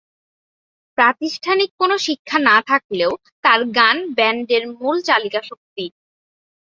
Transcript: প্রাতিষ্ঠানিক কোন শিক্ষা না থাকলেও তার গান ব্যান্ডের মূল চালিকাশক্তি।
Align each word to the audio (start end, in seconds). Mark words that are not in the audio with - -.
প্রাতিষ্ঠানিক 0.97 1.69
কোন 1.79 1.91
শিক্ষা 2.05 2.37
না 2.49 2.57
থাকলেও 2.69 3.11
তার 3.43 3.59
গান 3.77 3.97
ব্যান্ডের 4.17 4.63
মূল 4.77 4.97
চালিকাশক্তি। 5.07 5.85